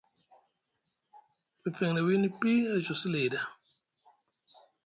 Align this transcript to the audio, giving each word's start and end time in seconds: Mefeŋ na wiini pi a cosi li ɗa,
Mefeŋ 1.61 1.89
na 1.93 2.01
wiini 2.05 2.29
pi 2.39 2.51
a 2.73 2.75
cosi 2.85 3.07
li 3.13 3.21
ɗa, 3.31 3.41